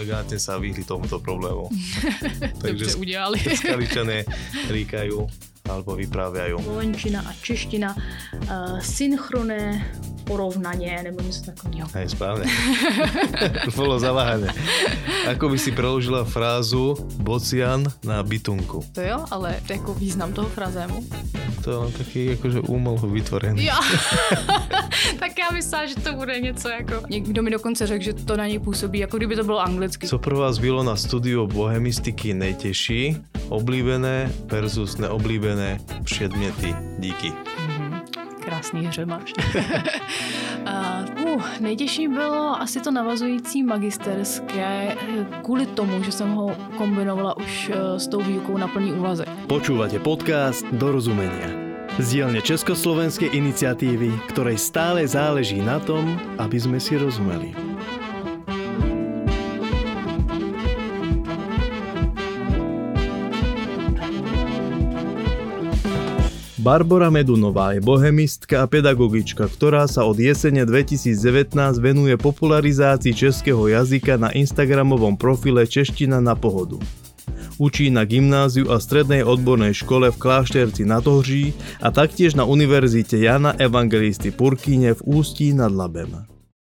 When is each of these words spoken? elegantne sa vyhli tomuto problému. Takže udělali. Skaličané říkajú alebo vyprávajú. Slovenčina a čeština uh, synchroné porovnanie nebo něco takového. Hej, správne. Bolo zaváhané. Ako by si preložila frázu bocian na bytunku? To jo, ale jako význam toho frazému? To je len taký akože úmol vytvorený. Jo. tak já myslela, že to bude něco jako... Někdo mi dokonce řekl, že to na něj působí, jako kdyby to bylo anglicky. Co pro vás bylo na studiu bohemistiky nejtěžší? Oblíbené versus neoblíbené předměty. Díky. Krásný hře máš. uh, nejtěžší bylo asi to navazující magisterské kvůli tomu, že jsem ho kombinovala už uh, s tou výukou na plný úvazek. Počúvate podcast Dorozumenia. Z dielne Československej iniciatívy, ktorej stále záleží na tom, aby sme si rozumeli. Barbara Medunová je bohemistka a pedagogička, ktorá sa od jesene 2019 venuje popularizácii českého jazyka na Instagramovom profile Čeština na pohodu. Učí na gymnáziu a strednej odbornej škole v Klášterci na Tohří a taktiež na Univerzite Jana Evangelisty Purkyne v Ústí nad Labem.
elegantne 0.00 0.40
sa 0.40 0.56
vyhli 0.56 0.80
tomuto 0.88 1.20
problému. 1.20 1.68
Takže 2.64 2.96
udělali. 2.96 3.38
Skaličané 3.60 4.24
říkajú 4.72 5.28
alebo 5.70 5.94
vyprávajú. 5.94 6.58
Slovenčina 6.66 7.20
a 7.22 7.30
čeština 7.36 7.94
uh, 7.94 8.80
synchroné 8.82 9.78
porovnanie 10.30 11.02
nebo 11.02 11.18
něco 11.26 11.42
takového. 11.42 11.88
Hej, 11.90 12.08
správne. 12.14 12.46
Bolo 13.76 13.98
zaváhané. 13.98 14.54
Ako 15.26 15.50
by 15.50 15.58
si 15.58 15.74
preložila 15.74 16.22
frázu 16.22 16.94
bocian 17.18 17.82
na 18.06 18.22
bytunku? 18.22 18.86
To 18.94 19.02
jo, 19.02 19.26
ale 19.34 19.58
jako 19.66 19.94
význam 19.98 20.30
toho 20.30 20.46
frazému? 20.48 21.02
To 21.66 21.70
je 21.70 21.76
len 21.76 21.92
taký 21.92 22.20
akože 22.38 22.60
úmol 22.70 22.96
vytvorený. 23.10 23.66
Jo. 23.66 23.74
tak 25.20 25.38
já 25.38 25.50
myslela, 25.52 25.86
že 25.86 25.94
to 25.94 26.12
bude 26.12 26.40
něco 26.40 26.68
jako... 26.68 27.02
Někdo 27.10 27.42
mi 27.42 27.50
dokonce 27.50 27.86
řekl, 27.86 28.04
že 28.04 28.12
to 28.12 28.36
na 28.36 28.46
něj 28.46 28.58
působí, 28.58 28.98
jako 28.98 29.16
kdyby 29.16 29.36
to 29.36 29.44
bylo 29.44 29.60
anglicky. 29.60 30.08
Co 30.08 30.18
pro 30.18 30.38
vás 30.38 30.58
bylo 30.58 30.82
na 30.82 30.96
studiu 30.96 31.46
bohemistiky 31.46 32.34
nejtěžší? 32.34 33.16
Oblíbené 33.48 34.32
versus 34.46 34.96
neoblíbené 34.96 35.80
předměty. 36.04 36.74
Díky. 36.98 37.49
Krásný 38.40 38.86
hře 38.86 39.06
máš. 39.06 39.32
uh, 41.24 41.42
nejtěžší 41.60 42.08
bylo 42.08 42.60
asi 42.60 42.80
to 42.80 42.90
navazující 42.90 43.62
magisterské 43.62 44.96
kvůli 45.42 45.66
tomu, 45.66 46.02
že 46.02 46.12
jsem 46.12 46.30
ho 46.30 46.56
kombinovala 46.76 47.36
už 47.36 47.68
uh, 47.68 47.98
s 47.98 48.08
tou 48.08 48.20
výukou 48.20 48.56
na 48.56 48.68
plný 48.68 48.92
úvazek. 48.92 49.28
Počúvate 49.46 49.98
podcast 49.98 50.66
Dorozumenia. 50.72 51.70
Z 51.98 52.16
dielne 52.16 52.40
Československej 52.40 53.34
iniciatívy, 53.34 54.14
ktorej 54.30 54.56
stále 54.62 55.04
záleží 55.04 55.58
na 55.58 55.82
tom, 55.82 56.16
aby 56.38 56.56
sme 56.56 56.78
si 56.78 56.94
rozumeli. 56.96 57.69
Barbara 66.60 67.08
Medunová 67.08 67.72
je 67.72 67.80
bohemistka 67.80 68.60
a 68.60 68.68
pedagogička, 68.68 69.48
ktorá 69.48 69.88
sa 69.88 70.04
od 70.04 70.20
jesene 70.20 70.68
2019 70.68 71.56
venuje 71.80 72.12
popularizácii 72.20 73.16
českého 73.16 73.64
jazyka 73.64 74.20
na 74.20 74.28
Instagramovom 74.36 75.16
profile 75.16 75.64
Čeština 75.64 76.20
na 76.20 76.36
pohodu. 76.36 76.76
Učí 77.56 77.88
na 77.88 78.04
gymnáziu 78.04 78.68
a 78.68 78.76
strednej 78.76 79.24
odbornej 79.24 79.72
škole 79.72 80.12
v 80.12 80.20
Klášterci 80.20 80.84
na 80.84 81.00
Tohří 81.00 81.56
a 81.80 81.88
taktiež 81.88 82.36
na 82.36 82.44
Univerzite 82.44 83.16
Jana 83.16 83.56
Evangelisty 83.56 84.28
Purkyne 84.28 84.92
v 84.92 85.00
Ústí 85.16 85.56
nad 85.56 85.72
Labem. 85.72 86.39